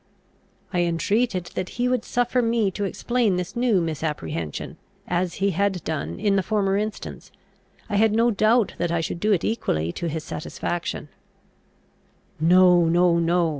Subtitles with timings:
[0.73, 4.77] I entreated that he would suffer me to explain this new misapprehension,
[5.07, 7.31] as he had done in the former instance.
[7.87, 11.09] I had no doubt that I should do it equally to his satisfaction.
[12.39, 12.85] No!
[12.85, 13.19] no!
[13.19, 13.49] no!